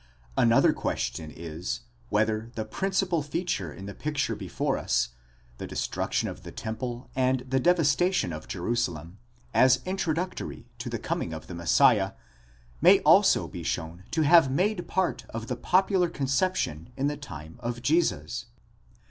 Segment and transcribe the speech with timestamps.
[0.35, 5.09] Another question is, whether the principal feature in the picture before us,
[5.59, 9.19] the destruction of the temple and the devastation of Jerusalem,
[9.53, 12.13] as introduc tory to the coming of the Messiah,
[12.81, 17.57] may also be shown to have made part of the popular conception in the time
[17.59, 18.47] of Jesus.